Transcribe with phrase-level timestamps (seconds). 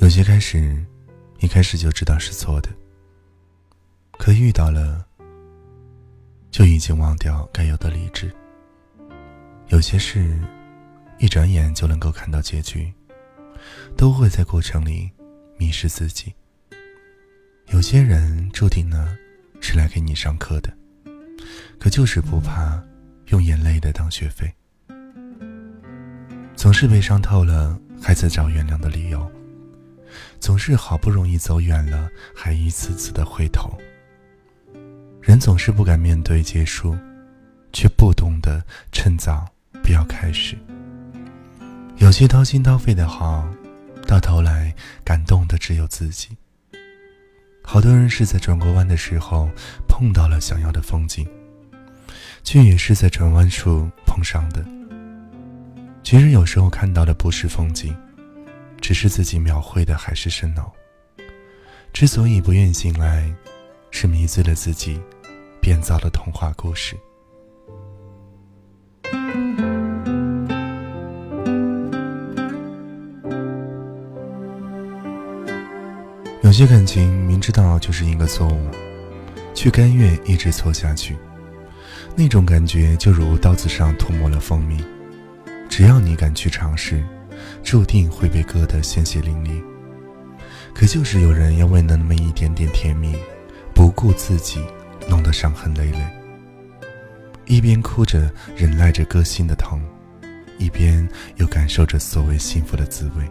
[0.00, 0.84] 有些开始，
[1.40, 2.70] 一开始就知道是错的，
[4.12, 5.04] 可遇到了，
[6.50, 8.32] 就已经忘掉该有的理智。
[9.68, 10.38] 有些事，
[11.18, 12.92] 一转眼就能够看到结局，
[13.96, 15.10] 都会在过程里
[15.58, 16.32] 迷失自己。
[17.66, 19.18] 有些人注定呢，
[19.60, 20.72] 是来给你上课的，
[21.78, 22.82] 可就是不怕
[23.26, 24.50] 用眼泪的当学费。
[26.54, 29.20] 总是被伤透了，还在找原谅的理由；
[30.40, 33.70] 总是好不容易走远了，还一次次的回头。
[35.20, 36.96] 人总是不敢面对结束，
[37.72, 39.46] 却不懂得趁早。
[39.80, 40.54] 不要开始。
[41.96, 43.48] 有些掏心掏肺的好，
[44.06, 46.36] 到头来感动的只有自己。
[47.62, 49.48] 好多人是在转过弯的时候
[49.88, 51.26] 碰到了想要的风景，
[52.44, 54.62] 却也是在转弯处碰上的。
[56.02, 57.96] 其实有时候看到的不是风景，
[58.80, 60.62] 只是自己描绘的海市蜃楼。
[61.92, 63.32] 之所以不愿醒来，
[63.90, 65.00] 是迷醉了自己，
[65.60, 66.96] 编造了童话故事。
[76.42, 78.70] 有些感情明知道就是一个错误，
[79.54, 81.16] 却甘愿一直错下去，
[82.16, 84.82] 那种感觉就如刀子上涂抹了蜂蜜。
[85.68, 87.04] 只要你敢去尝试，
[87.62, 89.62] 注定会被割得鲜血淋漓。
[90.74, 93.16] 可就是有人要为了那么一点点甜蜜，
[93.74, 94.60] 不顾自己，
[95.08, 95.98] 弄得伤痕累累。
[97.46, 99.80] 一边哭着忍耐着割心的疼，
[100.58, 103.28] 一边又感受着所谓幸福的滋味。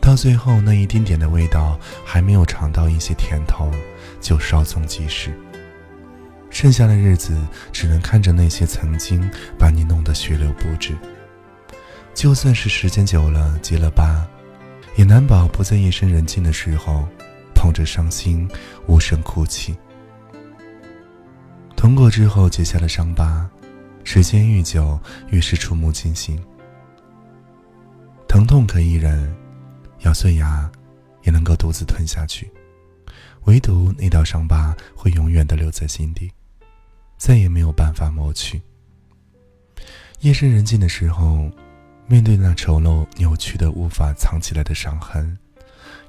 [0.00, 3.70] 到最后，那一丁点的味道还没有尝到一些甜头，
[4.20, 5.32] 就稍纵即逝。
[6.50, 7.36] 剩下的日子，
[7.72, 10.94] 只能看着那些曾经把你弄得血流不止。
[12.14, 14.26] 就算是时间久了结了疤，
[14.96, 17.08] 也难保不在夜深人静的时候，
[17.54, 18.48] 捧着伤心
[18.86, 19.76] 无声哭泣。
[21.76, 23.50] 痛过之后结下的伤疤，
[24.04, 24.98] 时间愈久
[25.30, 26.40] 愈是触目惊心。
[28.28, 29.34] 疼痛可以忍。
[30.04, 30.68] 咬碎牙，
[31.22, 32.50] 也能够独自吞下去。
[33.44, 36.28] 唯独那道伤疤会永远的留在心底，
[37.16, 38.60] 再也没有办法抹去。
[40.22, 41.48] 夜深人静的时候，
[42.12, 45.38] 面对那丑陋、扭曲的、无法藏起来的伤痕，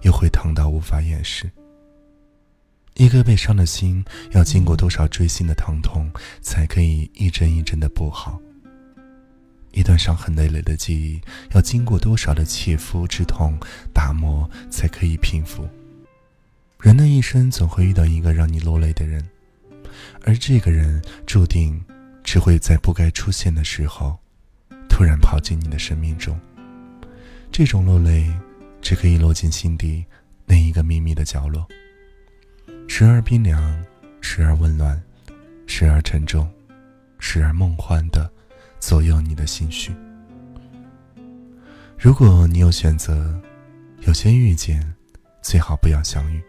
[0.02, 1.50] 又会疼到无法掩饰。
[2.96, 8.38] 一颗被伤的心，要经过多少锥心的疼痛，才可以一针一针的补好？
[9.72, 11.22] 一段伤痕累累的记忆，
[11.54, 13.58] 要经过多少的切肤之痛
[13.94, 15.66] 打磨，才可以平复？
[16.82, 19.26] 人的一生总会遇到一个让你落泪的人，
[20.26, 21.82] 而这个人注定
[22.26, 24.20] 只会在不该出现的时候，
[24.90, 26.40] 突然跑进你的生命中。
[27.52, 28.32] 这种落泪，
[28.82, 30.06] 只可以落进心底
[30.46, 31.68] 那一个秘密的角落，
[32.88, 33.84] 时而冰凉，
[34.22, 35.02] 时而温暖，
[35.68, 36.50] 时而沉重，
[37.20, 38.32] 时而梦幻的。
[38.80, 39.96] 左右你的心绪。
[41.98, 43.34] 如果你有选择，
[44.02, 44.94] 有些遇见，
[45.42, 46.44] 最好不要相遇，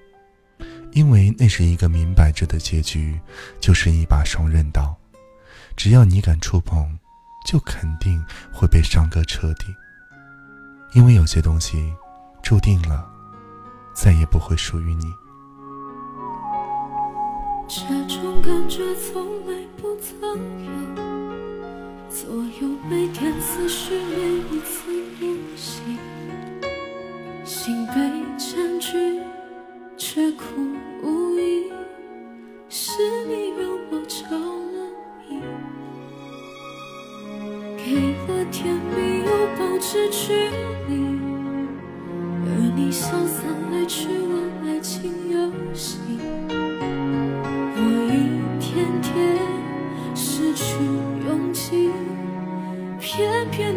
[0.90, 3.16] 因为那是一个明摆着的结局，
[3.60, 4.92] 就是一把双刃刀。
[5.76, 6.98] 只要你敢触碰，
[7.44, 9.74] 就肯定会被伤个彻底。
[10.92, 11.92] 因为有些东西，
[12.42, 13.04] 注定了，
[13.94, 15.12] 再也不会属于你。
[17.68, 20.20] 这种感觉从来不曾
[20.64, 20.70] 有。
[22.08, 24.84] 左右每天思绪每一次
[25.18, 25.98] 呼吸，
[27.44, 27.94] 心被
[28.38, 29.20] 占据，
[29.96, 30.44] 却苦
[31.02, 31.72] 无依。
[37.84, 37.92] 给
[38.26, 40.32] 了甜蜜又保持距
[40.88, 40.92] 离，
[42.46, 44.32] 而你潇洒来去玩
[44.66, 45.98] 爱情游戏，
[47.76, 47.78] 我
[48.08, 48.14] 一
[48.58, 49.36] 天天
[50.14, 50.64] 失去
[51.28, 51.90] 勇气。
[52.98, 53.76] 偏偏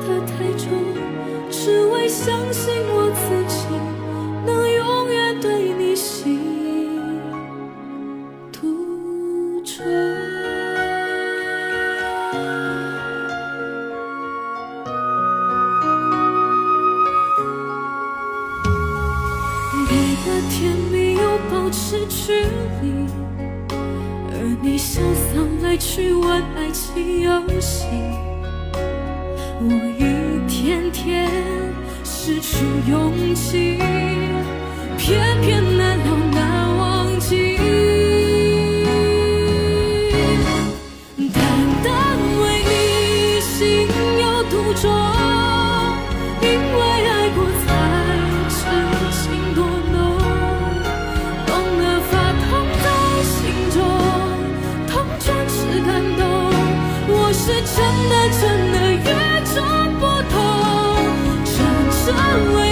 [0.00, 0.68] 的太重，
[1.50, 3.66] 只为相信我自己
[4.46, 6.40] 能永远对你心
[8.52, 9.84] 独钟。
[19.88, 21.20] 给的甜蜜又
[21.50, 22.32] 保持距
[22.82, 23.06] 离，
[24.32, 25.28] 而你潇洒
[25.62, 27.86] 来去玩爱情游戏。
[29.62, 29.66] 我
[29.98, 31.30] 一天天
[32.02, 33.76] 失去勇气
[34.96, 37.58] 偏偏难了难忘记。
[41.34, 41.42] 单
[41.84, 41.92] 单
[42.40, 43.86] 为你心
[44.18, 44.90] 有独钟
[46.40, 47.68] 因为爱过才
[48.48, 48.56] 知
[49.12, 49.58] 情多
[49.92, 49.94] 浓
[51.46, 51.50] 浓
[51.82, 52.48] 了发痛
[52.82, 52.86] 在
[53.28, 53.36] 心
[53.74, 53.76] 中
[54.88, 56.20] 痛全是感动。
[57.12, 57.44] 我是
[57.76, 57.76] 真
[58.08, 58.40] 的真
[62.32, 62.69] 我